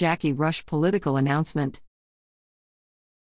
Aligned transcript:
Jackie 0.00 0.32
Rush 0.32 0.64
political 0.64 1.18
announcement. 1.18 1.82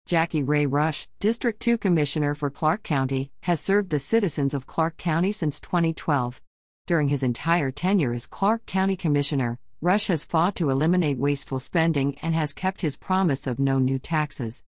Jackie 0.06 0.44
Ray 0.44 0.66
Rush, 0.66 1.09
District 1.19 1.59
2 1.59 1.77
Commissioner 1.77 2.33
for 2.33 2.49
Clarke 2.49 2.83
County, 2.83 3.33
has 3.41 3.59
served 3.59 3.90
the 3.90 3.99
citizens 3.99 4.54
of 4.54 4.65
Clarke 4.65 4.96
County 4.96 5.34
since 5.34 5.60
2012. 5.60 6.42
During 6.88 7.10
his 7.10 7.21
entire 7.21 7.70
tenure 7.70 8.13
as 8.13 8.26
Clarke 8.26 8.65
County 8.65 8.96
Commissioner, 8.96 9.60
Rush 9.81 10.07
has 10.07 10.23
fought 10.23 10.55
to 10.55 10.70
eliminate 10.70 11.18
wasteful 11.18 11.60
spending 11.60 12.18
and 12.21 12.34
has 12.34 12.54
kept 12.54 12.80
his 12.80 12.96
promise 12.96 13.46
of 13.46 13.60
no 13.60 13.78
new 13.78 14.00
taxes. 14.00 14.64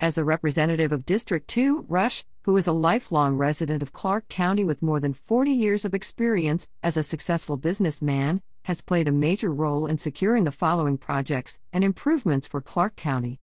As 0.00 0.16
the 0.16 0.24
representative 0.24 0.90
of 0.90 1.06
District 1.06 1.46
2, 1.46 1.86
Rush, 1.88 2.24
who 2.42 2.56
is 2.56 2.66
a 2.66 2.72
lifelong 2.72 3.36
resident 3.36 3.80
of 3.80 3.92
Clarke 3.92 4.26
County 4.28 4.64
with 4.64 4.82
more 4.82 4.98
than 4.98 5.14
40 5.14 5.52
years 5.52 5.84
of 5.84 5.94
experience 5.94 6.66
as 6.82 6.96
a 6.96 7.04
successful 7.04 7.56
businessman, 7.56 8.42
has 8.64 8.82
played 8.82 9.08
a 9.08 9.12
major 9.12 9.52
role 9.52 9.86
in 9.86 9.96
securing 9.96 10.44
the 10.44 10.52
following 10.52 10.98
projects 10.98 11.58
and 11.72 11.82
improvements 11.82 12.46
for 12.46 12.60
Clarke 12.60 12.96
County 12.96 13.40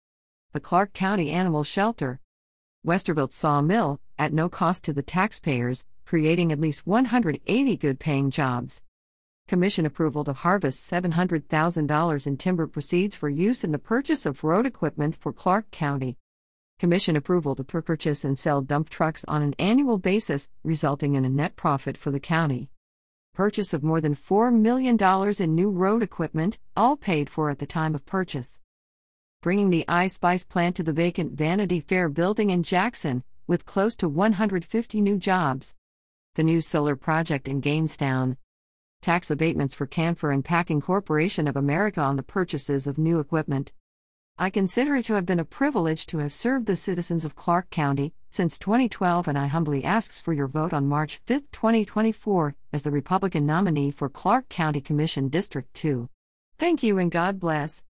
the 0.56 0.60
Clarke 0.60 0.94
County 0.94 1.32
Animal 1.32 1.64
Shelter, 1.64 2.18
Westervelt 2.82 3.30
Sawmill, 3.30 4.00
at 4.18 4.32
no 4.32 4.48
cost 4.48 4.84
to 4.84 4.94
the 4.94 5.02
taxpayers, 5.02 5.84
creating 6.06 6.50
at 6.50 6.58
least 6.58 6.86
180 6.86 7.76
good 7.76 8.00
paying 8.00 8.30
jobs. 8.30 8.80
Commission 9.48 9.84
approval 9.84 10.24
to 10.24 10.32
harvest 10.32 10.90
$700,000 10.90 12.26
in 12.26 12.36
timber 12.38 12.66
proceeds 12.66 13.14
for 13.14 13.28
use 13.28 13.64
in 13.64 13.72
the 13.72 13.78
purchase 13.78 14.24
of 14.24 14.42
road 14.42 14.64
equipment 14.64 15.14
for 15.14 15.30
Clarke 15.30 15.70
County. 15.70 16.16
Commission 16.78 17.16
approval 17.16 17.54
to 17.54 17.62
purchase 17.62 18.24
and 18.24 18.38
sell 18.38 18.62
dump 18.62 18.88
trucks 18.88 19.26
on 19.28 19.42
an 19.42 19.54
annual 19.58 19.98
basis, 19.98 20.48
resulting 20.64 21.16
in 21.16 21.26
a 21.26 21.28
net 21.28 21.54
profit 21.56 21.98
for 21.98 22.10
the 22.10 22.18
county. 22.18 22.70
Purchase 23.36 23.72
of 23.72 23.84
more 23.84 24.00
than 24.00 24.14
$4 24.14 24.52
million 24.52 24.96
in 25.38 25.54
new 25.54 25.70
road 25.70 26.02
equipment, 26.02 26.58
all 26.76 26.96
paid 26.96 27.30
for 27.30 27.50
at 27.50 27.58
the 27.60 27.66
time 27.66 27.94
of 27.94 28.04
purchase 28.04 28.58
bringing 29.46 29.70
the 29.70 29.84
iSpice 29.86 30.48
plant 30.48 30.74
to 30.74 30.82
the 30.82 30.92
vacant 30.92 31.30
Vanity 31.32 31.78
Fair 31.78 32.08
building 32.08 32.50
in 32.50 32.64
Jackson, 32.64 33.22
with 33.46 33.64
close 33.64 33.94
to 33.94 34.08
150 34.08 35.00
new 35.00 35.16
jobs. 35.16 35.72
The 36.34 36.42
new 36.42 36.60
solar 36.60 36.96
project 36.96 37.46
in 37.46 37.62
Gainestown. 37.62 38.38
Tax 39.02 39.30
abatements 39.30 39.72
for 39.72 39.86
Canfor 39.86 40.34
and 40.34 40.44
Packing 40.44 40.80
Corporation 40.80 41.46
of 41.46 41.56
America 41.56 42.00
on 42.00 42.16
the 42.16 42.24
purchases 42.24 42.88
of 42.88 42.98
new 42.98 43.20
equipment. 43.20 43.72
I 44.38 44.50
consider 44.50 44.96
it 44.96 45.06
to 45.06 45.14
have 45.14 45.24
been 45.24 45.40
a 45.40 45.46
privilege 45.46 46.04
to 46.08 46.18
have 46.18 46.30
served 46.30 46.66
the 46.66 46.76
citizens 46.76 47.24
of 47.24 47.34
Clarke 47.34 47.70
County 47.70 48.12
since 48.28 48.58
2012, 48.58 49.28
and 49.28 49.38
I 49.38 49.46
humbly 49.46 49.82
asks 49.82 50.20
for 50.20 50.34
your 50.34 50.46
vote 50.46 50.74
on 50.74 50.86
March 50.86 51.22
5, 51.26 51.44
2024, 51.52 52.54
as 52.70 52.82
the 52.82 52.90
Republican 52.90 53.46
nominee 53.46 53.90
for 53.90 54.10
Clarke 54.10 54.50
County 54.50 54.82
Commission 54.82 55.30
District 55.30 55.72
2. 55.72 56.10
Thank 56.58 56.82
you 56.82 56.98
and 56.98 57.10
God 57.10 57.40
bless. 57.40 57.82